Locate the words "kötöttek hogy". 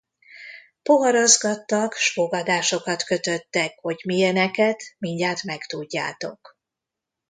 3.03-4.01